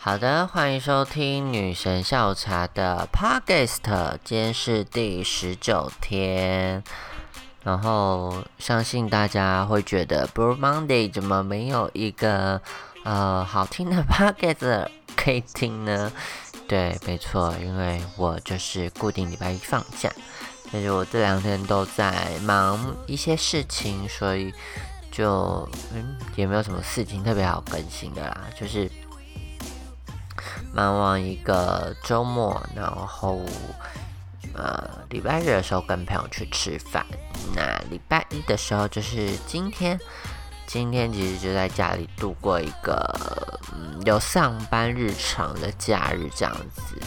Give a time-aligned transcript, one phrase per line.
[0.00, 6.84] 好的，欢迎收听女神下午茶的 Podcast，今天是第十九天。
[7.64, 12.62] 然后相信大家会觉得 Blue Monday 怎么没有一个
[13.02, 16.12] 呃好听的 Podcast 可以听呢？
[16.68, 20.10] 对，没错，因为我就是固定礼拜一放假，
[20.72, 24.54] 但是我这两天都在忙一些事情，所以
[25.10, 28.88] 就嗯也没有什么事情特别好更新的啦，就是
[30.72, 33.40] 忙完一个周末，然后
[34.54, 37.04] 呃礼拜日的时候跟朋友去吃饭。
[37.54, 39.98] 那礼拜一的时候就是今天，
[40.66, 47.00] 今天其实就在家里度过一个嗯有上班日常的假日这样子，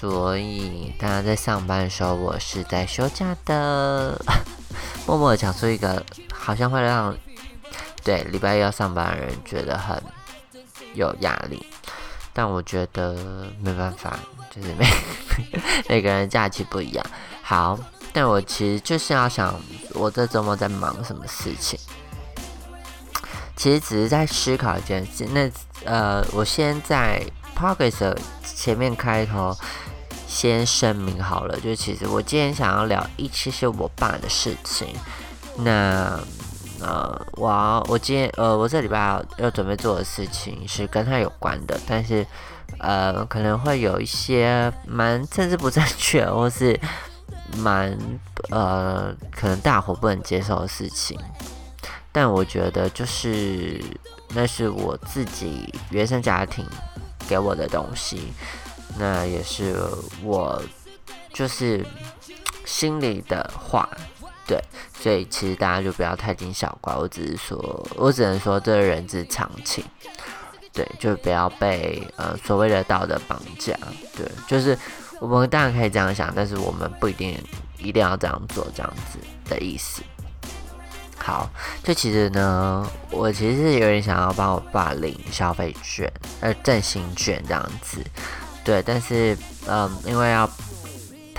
[0.00, 4.20] 所以大家在上班的时候，我是在休假的。
[5.06, 7.16] 默默的讲出一个好像会让
[8.04, 10.00] 对礼拜一要上班的人觉得很
[10.94, 11.66] 有压力，
[12.40, 13.14] 但我觉得
[13.62, 14.18] 没办法，
[14.50, 14.86] 就是 每
[15.90, 17.04] 每个人假期不一样。
[17.42, 17.78] 好。
[18.14, 19.54] 但我其实就是要想，
[19.92, 21.78] 我这周末在忙什么事情？
[23.54, 25.28] 其实只是在思考一件事。
[25.30, 25.50] 那
[25.84, 27.22] 呃，我先在
[27.54, 29.54] Progress 前面开头
[30.26, 34.88] 先声明好了，就其实我今天想要聊一期是我爸的事情。
[35.58, 36.18] 那
[36.80, 42.26] 呃，我我今天呃，我这礼拜要要准备做的事情是跟他有关的，但是
[42.78, 46.78] 呃，可能会有一些蛮政治不正确，或是。
[47.56, 47.98] 蛮
[48.50, 51.18] 呃，可能大伙不能接受的事情，
[52.12, 53.82] 但我觉得就是
[54.28, 56.64] 那是我自己原生家庭
[57.28, 58.32] 给我的东西，
[58.96, 59.76] 那也是
[60.22, 60.62] 我
[61.32, 61.84] 就是
[62.64, 63.88] 心里的话，
[64.50, 64.64] 对，
[65.00, 69.84] 所以其实大家就不要太惊小怪，我只是说，我只能说这人之常情，
[70.72, 73.78] 对，就不要被呃所谓的道德绑架，
[74.16, 74.76] 对，就是。
[75.20, 77.36] 我们当然可以这样想，但是我们不一定
[77.76, 80.02] 一定要这样做，这样子的意思。
[81.18, 81.46] 好，
[81.84, 86.10] 就其实呢，我其实是有点想要帮我爸领消费券，
[86.40, 88.02] 呃，振兴券这样子。
[88.64, 89.36] 对，但是
[89.66, 90.48] 嗯，因为要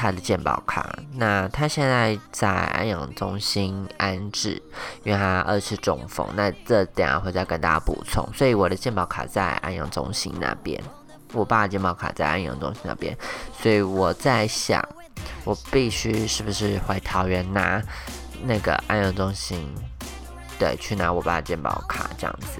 [0.01, 4.59] 他的健保卡，那他现在在安养中心安置，
[5.03, 8.27] 因为他二次中风，那这等下会再跟大家补充。
[8.33, 10.83] 所以我的健保卡在安养中心那边。
[11.33, 13.15] 我爸的健保卡在安阳中心那边，
[13.61, 14.83] 所以我在想，
[15.43, 17.79] 我必须是不是回桃园拿
[18.43, 19.71] 那个安阳中心，
[20.57, 22.59] 对，去拿我爸的健保卡这样子。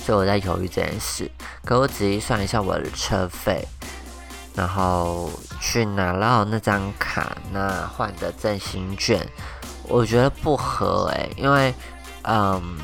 [0.00, 1.30] 所以我在犹豫这件事。
[1.66, 3.62] 可我仔细算一下我的车费，
[4.58, 5.30] 然后
[5.60, 9.24] 去拿到那张卡，那换的振兴券，
[9.84, 11.72] 我觉得不合诶，因为
[12.22, 12.76] 嗯，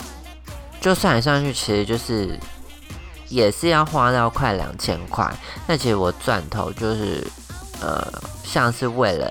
[0.80, 2.38] 就算来算去，其实就是。
[3.30, 5.30] 也是要花到快两千块，
[5.66, 7.22] 那其实我赚头就是，
[7.78, 8.10] 呃，
[8.42, 9.30] 像是为了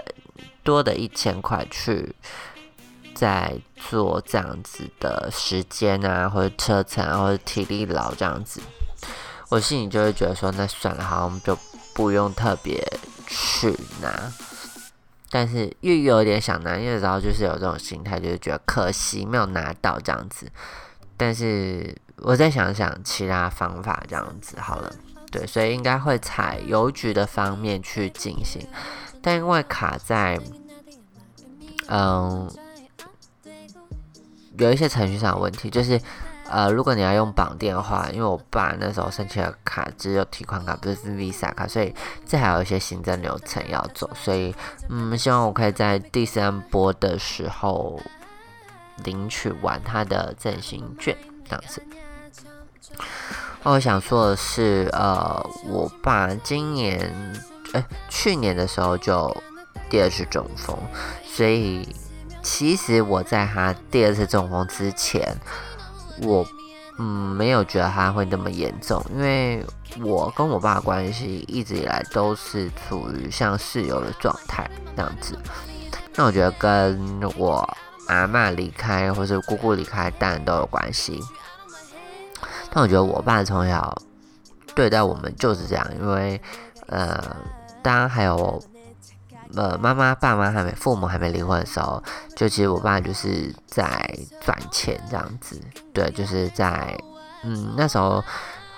[0.62, 2.16] 多的一千块去
[3.16, 3.52] 在
[3.90, 8.62] 做这样子的时间啊，或者车程啊，或者体力劳这样子，
[9.50, 11.58] 我心里就会觉得说，那算了，好像就
[11.94, 12.82] 不用特别
[13.28, 14.32] 去拿，
[15.30, 20.52] 但是又有点想拿，因为然后就是有这种心态，就是觉得可惜没有拿到这样子，
[21.16, 21.96] 但是。
[22.22, 24.92] 我再想想其他方法，这样子好了。
[25.30, 28.60] 对，所以应该会采邮局的方面去进行，
[29.22, 30.40] 但因为卡在，
[31.90, 32.50] 嗯，
[34.58, 36.02] 有一些程序上的问题，就是
[36.50, 41.94] 呃，如果你要用绑定的话，因为我爸那时候申请的卡只有提款卡，不是 Visa 卡，所以
[42.26, 44.56] 这还有一些行政流程要走，所以
[44.90, 48.00] 嗯，希望我可以在第三波的时候
[49.04, 51.16] 领取完他的振兴券，
[51.46, 51.84] 这样子。
[53.64, 57.12] 我想说的是，呃，我爸今年，
[57.74, 59.36] 哎，去年的时候就
[59.90, 60.78] 第二次中风，
[61.26, 61.86] 所以
[62.42, 65.36] 其实我在他第二次中风之前，
[66.24, 66.46] 我
[67.00, 69.64] 嗯没有觉得他会那么严重，因为
[70.02, 75.38] 我跟我爸关系一直以来都是处于像室友的状态这样子。
[76.16, 77.78] 那我觉得跟我
[78.08, 81.22] 阿妈离开或者姑姑离开当然都有关系。
[82.72, 83.96] 但我觉得我爸从小
[84.76, 86.42] 对待我们就是这样，因为
[86.88, 87.24] 呃，
[87.82, 88.62] 当然还有
[89.58, 92.02] 呃妈妈、爸妈还没、父母还没离婚的时候，
[92.36, 93.88] 就其实我爸就是在
[94.40, 95.60] 赚钱这样子。
[95.92, 96.96] 对，就是在
[97.44, 98.24] 嗯那时候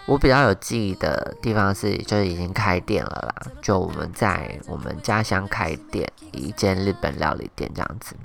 [0.06, 3.52] 我比较有记忆的地方是，就是已经开店了啦。
[3.62, 8.16] 就我们在我们家乡开店，一间日本料理店这样子。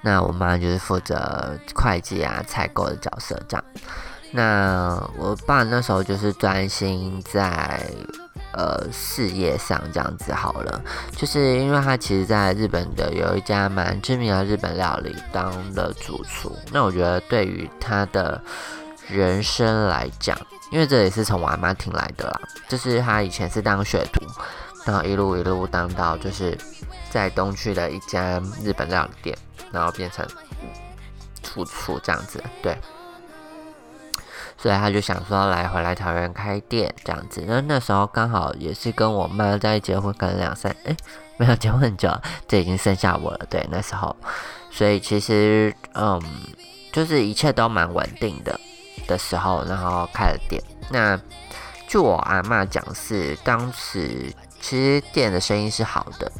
[0.00, 3.64] 那我妈就是负责会计啊、采购的角色这样。
[4.32, 7.86] 那我爸那时候就是专心在
[8.56, 10.80] 呃事业上这样子好了，
[11.16, 16.56] 就是因为他其实在日本的有一家蛮知名的日本料理当的主厨。
[16.72, 18.40] 那我觉得对于他的
[19.08, 20.38] 人生来讲，
[20.70, 24.24] 因为这也是从我阿妈听来的啦，就是他以前是当学徒，
[24.84, 26.56] 然后一路一路当到就是
[27.10, 29.38] 在东区的一家日本料理店，
[29.70, 30.26] 然后变成
[31.42, 32.76] 主厨这样子，对。
[34.64, 37.44] 所以他就想说来回来桃园开店这样子。
[37.46, 40.96] 那那时候刚好也是跟我妈在结婚，可能两三哎
[41.36, 42.10] 没有结婚很久，
[42.48, 43.40] 这已经剩下我了。
[43.50, 44.16] 对，那时候，
[44.70, 46.18] 所以其实嗯，
[46.90, 48.58] 就是一切都蛮稳定的
[49.06, 50.62] 的时候，然后开了店。
[50.88, 51.20] 那
[51.86, 54.32] 据我阿妈讲，是当时
[54.62, 56.32] 其实店的生意是好的。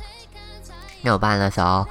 [1.02, 1.86] 没有办那时候，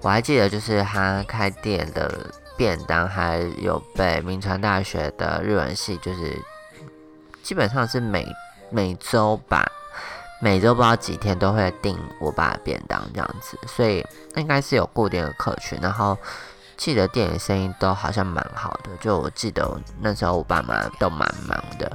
[0.00, 2.30] 我还记得就是他开店的。
[2.56, 6.40] 便当还有被名传大学的日文系，就是
[7.42, 8.26] 基本上是每
[8.70, 9.64] 每周吧，
[10.40, 14.04] 每周不知道几天都会订我爸的便当这样子，所以
[14.34, 15.78] 应该是有固定的客群。
[15.80, 16.16] 然后
[16.76, 21.90] 记得店里生意都好像蛮好的，就我记得那时候我爸妈都蛮忙的。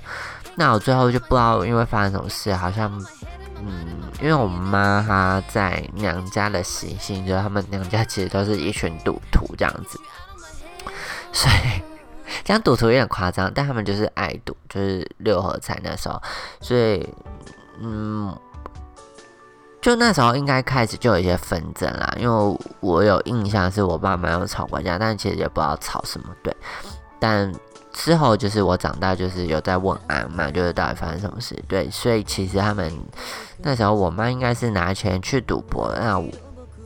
[0.55, 2.91] 那我最后就不知道因为发生什么事，好像
[3.63, 9.99] 嗯，因为我妈她在娘家的习性，就是他们娘家其实都是一群赌徒这样子。
[11.33, 11.81] 所以
[12.43, 16.21] 讲赌徒有点夸张，但他们就是爱赌，就是六合彩那时候。
[16.59, 17.07] 所以，
[17.79, 18.37] 嗯，
[19.81, 22.13] 就那时候应该开始就有一些纷争啦。
[22.17, 26.27] 因为我有印象是我爸妈有吵过架，但其实也不知道吵什么。
[26.43, 26.55] 对，
[27.19, 27.51] 但
[27.93, 31.55] 之后就是我长大，就是有在问阿妈，就是到底发生什么事。
[31.67, 32.91] 对，所以其实他们
[33.59, 36.27] 那时候我妈应该是拿钱去赌博，那我。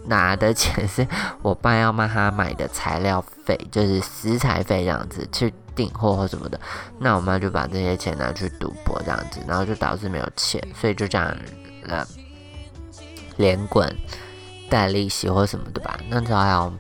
[0.08, 1.08] 拿的钱是
[1.42, 6.60] 我爸要帮他买的材料费，就是食材费这样子去订货或什么的。
[7.00, 11.36] 那我妈就把这些钱拿去赌博这样子，然后就导致没有钱，所以就这样
[11.84, 12.08] 了，
[13.38, 13.96] 连滚
[14.70, 16.00] 带利息或什么的吧。
[16.10, 16.74] 那时候还有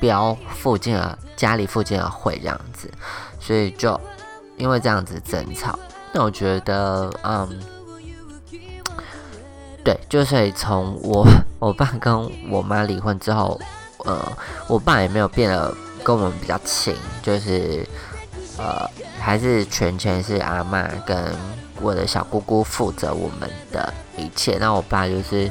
[0.00, 2.90] 标附近的家里附近的会这样子，
[3.40, 4.00] 所以就
[4.56, 5.78] 因为这样子争吵。
[6.12, 7.48] 那我觉得，嗯。
[9.84, 11.26] 对，就是从我
[11.58, 13.60] 我爸跟我妈离婚之后，
[14.04, 14.32] 呃，
[14.68, 15.74] 我爸也没有变得
[16.04, 17.84] 跟我们比较亲，就是
[18.56, 18.88] 呃，
[19.18, 21.34] 还是全权是阿妈跟
[21.80, 24.56] 我的小姑姑负责我们的一切。
[24.58, 25.50] 那我爸就是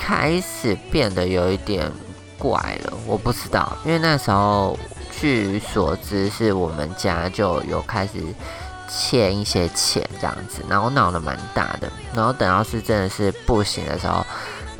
[0.00, 1.90] 开始变得有一点
[2.36, 4.76] 怪了，我不知道，因为那时候
[5.20, 8.14] 据所知是我们家就有开始。
[8.92, 14.26] 欠一些钱这样子，然后闹得蛮大的，然后等到是真的是不行的时候，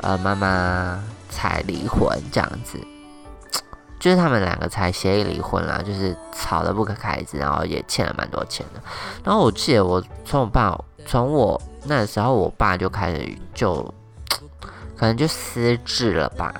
[0.01, 2.79] 呃，妈妈才离婚这样子，
[3.99, 8.81] 就是他们两个才协议离婚啦，就是吵得不可开交，然后也欠了蛮多钱的。
[9.23, 13.81] 然后我记得我从我爸从我那时候，我爸就开始就
[14.97, 16.53] 可能就失智了吧，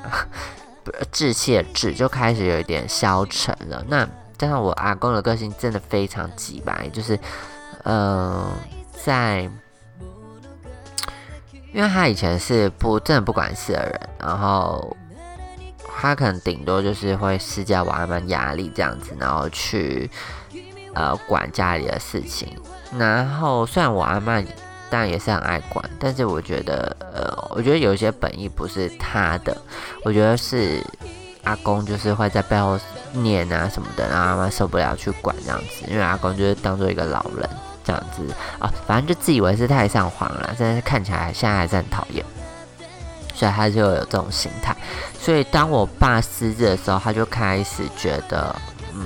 [1.11, 3.83] 志气的志就开始有一点消沉了。
[3.87, 4.07] 那
[4.37, 7.19] 加上我阿公的个性真的非常急白，就是，
[7.83, 8.51] 呃，
[9.03, 9.47] 在，
[11.73, 14.95] 因为他以前是不真的不管事的人，然后
[15.99, 20.09] 他可能顶多就是会施加我阿妈压力这样子，然后去
[20.93, 22.57] 呃管家里的事情。
[22.97, 24.41] 然后虽然我阿妈
[24.89, 29.55] 当然也是很爱管，但是我觉得，呃，我觉得有些本意不是他的，
[30.03, 30.83] 我觉得是
[31.43, 32.79] 阿公就是会在背后。
[33.13, 37.49] 念啊什么的，然后阿妈受不了去管这样子，因为阿公就是当做一个老人
[37.83, 38.23] 这样子
[38.59, 42.23] 啊，反正就自以为是太上皇了，但是看起来现在还是很讨厌，
[43.33, 44.75] 所以他就有这种心态。
[45.19, 48.55] 所以当我爸失智的时候，他就开始觉得，
[48.93, 49.05] 嗯，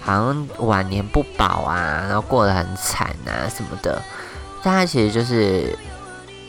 [0.00, 4.02] 好像晚年不保啊，然后过得很惨啊什么的。
[4.62, 5.76] 但他其实就是。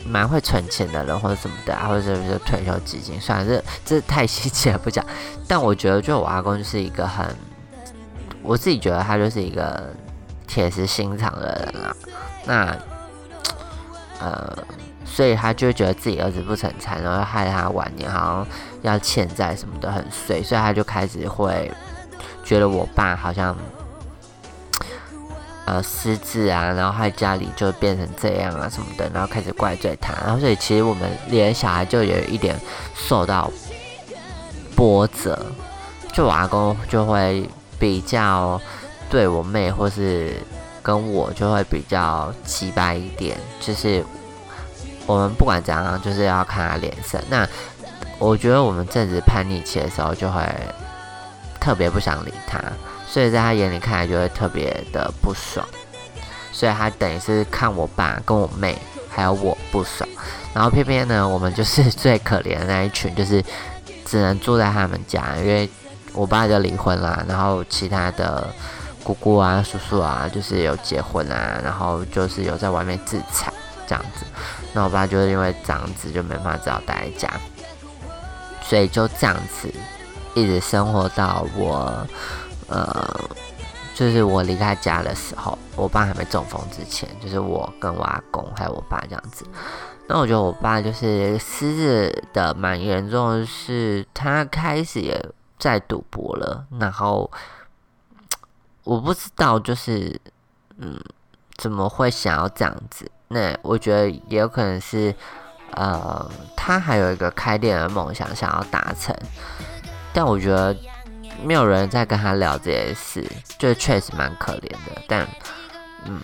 [0.06, 5.04] 蛮会存钱的人或者什么的啊，或者是退休基金，算了，这这太细节了不讲。
[5.46, 7.26] 但我觉得，就我阿公就是一个很，
[8.42, 9.92] 我自己觉得他就是一个
[10.50, 11.96] 铁石心肠的人啊。
[12.44, 12.76] 那
[14.18, 14.58] 呃，
[15.04, 18.46] 所以他就觉得自己儿子不成才，然后害他晚年好像
[18.82, 21.70] 要欠债什么的很碎，所以他就开始会
[22.44, 23.56] 觉得我爸好像。
[25.66, 32.58] 呃，失智啊，然后害家里就变成这样啊什么的，然后开始怪罪他，然后所以其实我们连小孩就有一点
[32.92, 33.48] 受到
[34.74, 35.38] 波折，
[36.12, 38.60] 就我阿公就会比较
[39.10, 40.36] 对我妹或是
[40.82, 44.04] 跟我就会比较奇葩一点，就是
[45.06, 47.20] 我们不管怎样，就是要看他脸色。
[47.28, 47.46] 那
[48.18, 50.40] 我觉得我们正值叛逆期的时候，就会
[51.58, 52.58] 特别不想理他。
[53.06, 55.66] 所以在他眼里看来就会特别的不爽，
[56.52, 60.08] 所以他等于是看我爸跟我妹还有我不爽，
[60.54, 63.44] 然后偏偏呢，我们就是 最可怜的那一群，就是
[64.06, 65.68] 只能住在他们家，因为
[66.12, 68.48] 我爸就离婚啦，然后其他的
[69.02, 73.52] 姑姑啊、叔叔啊，就是有结婚啊，然后就是有在外面自产
[73.86, 74.24] 这样子，
[74.72, 77.40] 那我爸就是因为这样子就没办法只好待在家，
[78.62, 79.72] 所以就这样子
[80.34, 82.06] 一直生活到我。
[82.72, 83.20] 呃，
[83.96, 89.44] 就是我离开家的时候，我爸还没中风之前，就是我跟我阿公还有我爸这样子。
[90.06, 95.20] 那我觉得我爸就是失智的蛮严重的是，他开始也
[95.58, 96.64] 在赌博了。
[96.78, 97.28] 然后
[98.84, 100.20] 我不知道，就是
[100.78, 100.98] 嗯，
[101.56, 103.10] 怎么会想要这样子？
[103.28, 105.14] 那我觉得也有可能是，
[105.72, 109.14] 呃，他还有一个开店的梦想想要达成，
[110.12, 110.76] 但我觉得。
[111.42, 113.26] 没有人在跟他聊这些事，
[113.58, 115.02] 就确实蛮可怜的。
[115.08, 115.26] 但，
[116.04, 116.20] 嗯，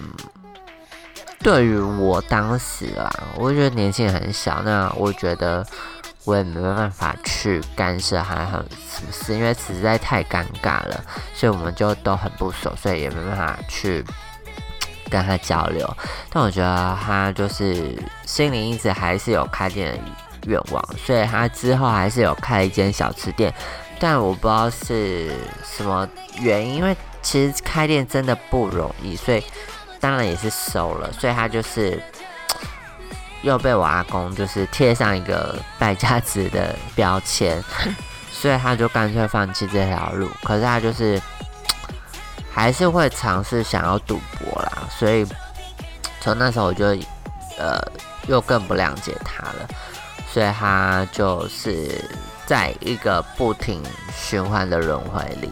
[1.38, 5.66] 对于我当时啊，我觉得年纪很小，那我觉得
[6.26, 14.04] 我也没办法去干涉他很什么事，因为实在太尴尬了，所以我们就都很不熟，所以也没办法去
[15.08, 15.88] 跟他交流。
[16.28, 19.98] 但我觉得他就是心里一直还是有开店的
[20.48, 23.54] 愿望，所以他之后还是有开一间小吃店。
[24.00, 25.30] 但我不知道是
[25.64, 26.06] 什么
[26.40, 29.42] 原因，因为其实开店真的不容易，所以
[30.00, 32.02] 当然也是收了，所以他就是
[33.46, 37.62] 又被我阿公就是贴上一个败家子的标签，
[38.30, 40.28] 所以他就干脆放弃这条路。
[40.42, 41.20] 可是他就是
[42.52, 45.24] 还是会尝试想要赌博啦，所以
[46.20, 46.86] 从那时候我就
[47.58, 47.80] 呃
[48.26, 49.68] 又更不谅解他了，
[50.30, 52.04] 所以他就是。
[52.46, 53.82] 在一个不停
[54.14, 55.50] 循环的轮回里，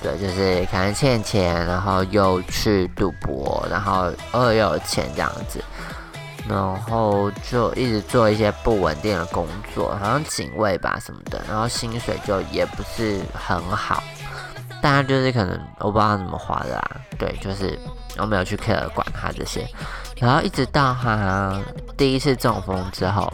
[0.00, 5.60] 对，就是可能欠钱，然后又去赌博，然后又有钱这样子，
[6.48, 14.02] 然后就一直做一些不稳定的工作，好像警卫吧什么的，然后薪水就也不是很好，
[14.80, 17.78] 大家就是可能我不知道怎么花的啦，对，就是
[18.16, 19.66] 我没有去 care 管他这些，
[20.16, 21.60] 然后一直到他
[21.96, 23.32] 第一次中风之后。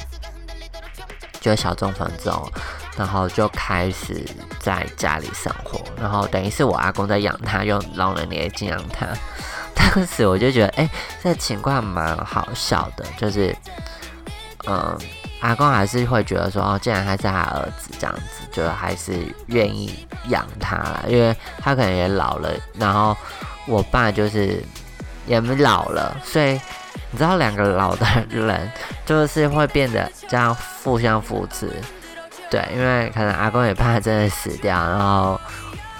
[1.41, 2.51] 就小中风之后，
[2.97, 4.25] 然后就开始
[4.61, 9.07] 在家里生活，然后等于是我阿公在养他，用老人年金养他。
[9.91, 10.89] 当时我就觉得，哎，
[11.23, 13.55] 这情况蛮好笑的，就是，
[14.67, 14.99] 嗯，
[15.41, 19.13] 阿公还是会觉得说，哦，既然他是他儿子，这样子，就还是
[19.47, 23.17] 愿意养他了，因为他可能也老了，然后
[23.67, 24.63] 我爸就是
[25.27, 26.61] 也没老了，所以。
[27.11, 28.71] 你知道两个老的人
[29.07, 31.71] 就是会变得这样互相扶持，
[32.51, 35.41] 对，因为可能阿公也怕他真的死掉，然后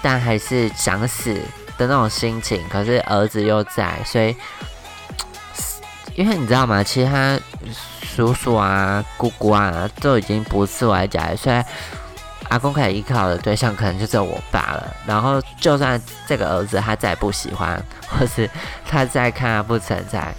[0.03, 1.41] 但还是想死
[1.77, 4.37] 的那种心情，可是儿子又在，所以
[6.15, 6.83] 因为你知道吗？
[6.83, 7.39] 其实他
[8.03, 11.63] 叔叔啊、姑姑啊都已经不是我家所以
[12.51, 14.95] 阿公可以依靠的对象可能就只有我爸了。
[15.07, 18.49] 然后就算这个儿子他再不喜欢，或是
[18.89, 20.33] 他再看他不存在。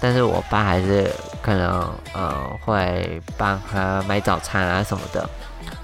[0.00, 5.28] 但是我爸还是可能呃会帮他买早餐啊什么的，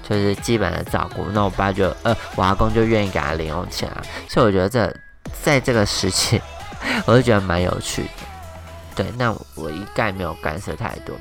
[0.09, 1.25] 就是基本的照顾。
[1.31, 4.95] 那我爸就呃我阿公就愿意给他零用钱啊，所以我觉得这
[5.43, 6.41] 在这个时期，
[7.05, 8.09] 我就觉得蛮有趣的。
[8.95, 11.15] 对，那我一概没有干涉太多。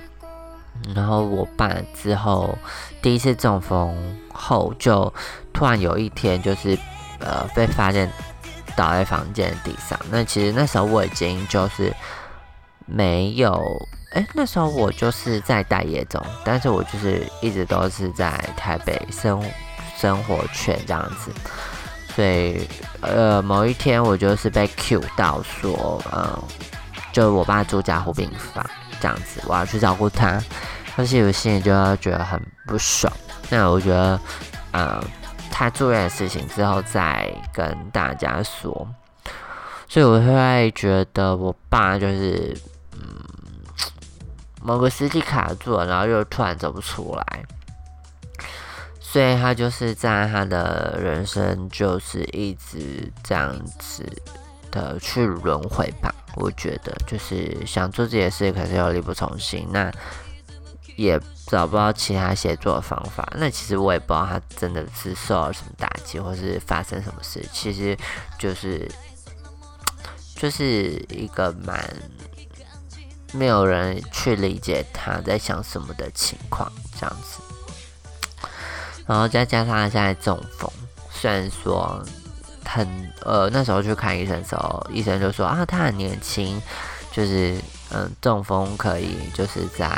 [0.94, 2.56] 然后我爸之后
[3.00, 3.96] 第一次中风
[4.32, 5.12] 后，就
[5.52, 6.78] 突然有一天就是
[7.20, 8.10] 呃被发现
[8.76, 9.98] 倒在房间的地上。
[10.10, 11.92] 那其实那时候我已经就是。
[12.88, 13.60] 没有，
[14.16, 19.42] 哎，那时候我就是在待业中，但是我就是一直都是在台北生
[19.94, 21.30] 生活圈这样子，
[22.14, 22.66] 所以
[23.02, 26.42] 呃，某一天我就是被 Q 到说，嗯，
[27.12, 28.64] 就我爸住家护病房
[29.02, 30.42] 这样子，我要去照顾他，
[30.96, 33.12] 但是我心里就觉得很不爽。
[33.50, 34.18] 那我觉得，
[34.70, 35.04] 呃，
[35.50, 38.88] 他住院的事情之后再跟大家说，
[39.86, 42.56] 所以我会觉得我爸就是。
[44.66, 47.44] 某个时期卡住了，然后又突然走不出来，
[48.98, 54.04] 所以他就是在他的人生就是一直这样子
[54.72, 56.12] 的去轮回吧。
[56.34, 59.88] 我觉得就是想做这些事，可是又力不从心，那
[60.96, 63.32] 也找不到其他写作的方法。
[63.36, 67.40] 那其实我也不知道他真的是受了什么打击，或是发生什么事。
[67.52, 67.96] 其实
[68.36, 68.90] 就是
[70.34, 71.78] 就是一个蛮。
[73.36, 77.40] 没有人去理解他在想什么的情况，这样子，
[79.06, 80.70] 然后再加上他现在中风，
[81.10, 82.02] 虽然说
[82.64, 82.88] 很
[83.20, 86.60] 呃那时候去看医生的时候，医生就说啊他很年轻，
[87.12, 89.88] 就是嗯中风可以就是在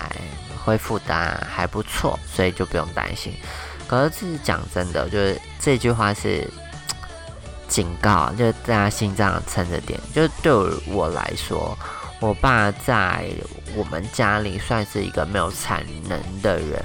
[0.64, 3.33] 恢复的还不错，所以就不用担心。
[3.87, 6.47] 可是讲真的，就是这句话是
[7.66, 9.99] 警告，就是大家心脏撑着点。
[10.12, 10.52] 就对
[10.88, 11.76] 我来说，
[12.20, 13.25] 我爸在
[13.76, 16.84] 我们家里算是一个没有产能的人。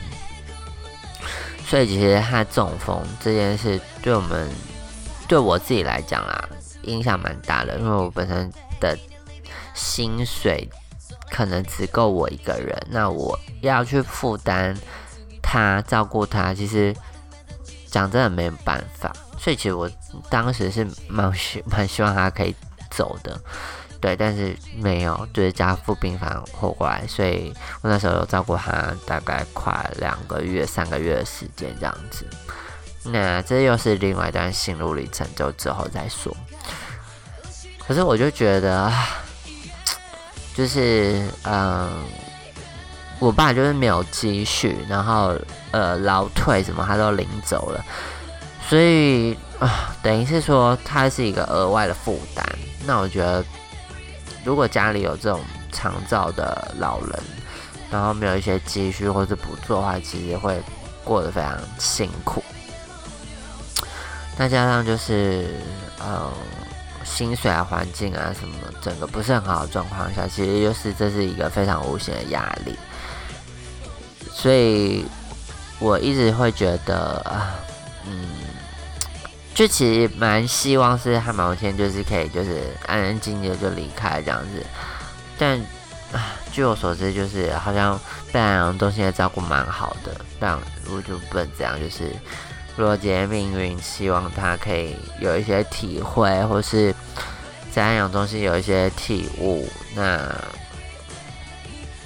[1.65, 4.47] 所以其实他中风这件事，对我们
[5.27, 6.49] 对我自己来讲啦，
[6.83, 7.79] 影响蛮大的。
[7.79, 8.95] 因为我本身的
[9.73, 10.69] 薪水
[11.31, 14.77] 可能只够我一个人，那我要去负担
[15.41, 16.95] 他照顾他，其实
[17.87, 19.11] 讲真的没有办法。
[19.39, 19.89] 所以其实我
[20.29, 22.53] 当时是蛮希蛮希望他可以
[22.91, 23.41] 走的。
[24.03, 32.25] 对，但是没有，就是家父病房活过来，所以我那时候有照顾他大概快两个月、三个月的时间这样子。
[33.05, 36.35] 那这又是另外一段心路历程，就之后再说。
[37.87, 38.91] 可是我就觉得，
[40.53, 41.89] 就是嗯，
[43.19, 45.33] 我爸就是没有积蓄，然后
[45.71, 47.81] 呃老退什么他都领走了，
[48.67, 52.45] 所以啊，等于是说他是一个额外的负担。
[52.85, 53.41] 那我觉得。
[54.43, 57.19] 如果家里有这种长照的老人，
[57.89, 60.61] 然后没有一些积蓄或者补助的话，其实会
[61.03, 62.43] 过得非常辛苦。
[64.37, 65.55] 再加上就是，
[66.03, 66.31] 嗯，
[67.03, 72.77] 薪水啊、环境啊什么，整个不是很好的状况下，其实就是这是一个非常无形的压力。
[74.31, 75.05] 所以
[75.79, 77.55] 我一直会觉得啊，
[78.05, 78.27] 嗯。
[79.53, 84.65] 就其实蛮希望是汉堡天就是可以就是安安静静的就离开这样子，
[85.37, 85.59] 但
[86.11, 87.99] 啊，据我所知就是好像
[88.31, 90.57] 贝安阳都现在照顾蛮好的，但
[90.89, 92.11] 我就不能这样，就是
[92.75, 96.93] 若杰命运希望他可以有一些体会，或是
[97.71, 100.35] 在安养中心有一些体悟，那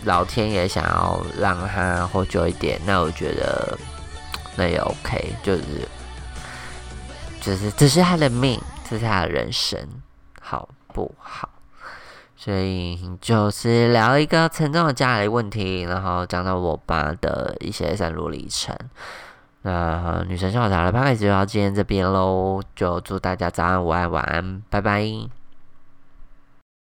[0.03, 3.77] 老天也想要让他活久一点，那我觉得
[4.57, 5.63] 那也 OK，就是。
[7.47, 9.79] 只是，这是他的命，这是他的人生，
[10.41, 11.47] 好不好？
[12.35, 18.75] 所以就是聊一个沉重的家里问题，然后讲到我爸的一些三路历程。
[19.61, 25.36] 那女神笑话茶的 p 开始就到今天这边喽，就祝大家早安、午安、晚安，拜拜。